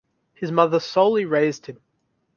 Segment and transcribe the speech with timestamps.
[0.33, 1.77] His mother solely raised him.